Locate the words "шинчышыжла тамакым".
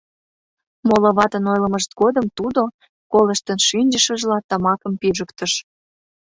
3.67-4.93